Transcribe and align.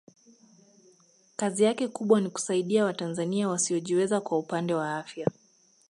kazi 1.35 1.63
yake 1.63 1.87
kubwa 1.87 2.21
ni 2.21 2.29
kusaidia 2.29 2.85
watanzania 2.85 3.49
wasiojiweza 3.49 4.21
kwa 4.21 4.39
upande 4.39 4.73
wa 4.73 4.97
afya 4.97 5.27